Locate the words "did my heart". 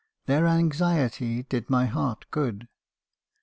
1.43-2.25